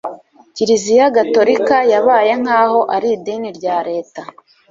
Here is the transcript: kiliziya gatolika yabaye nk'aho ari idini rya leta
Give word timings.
kiliziya 0.55 1.07
gatolika 1.15 1.77
yabaye 1.91 2.31
nk'aho 2.41 2.79
ari 2.95 3.07
idini 3.17 3.49
rya 3.57 3.75
leta 3.89 4.21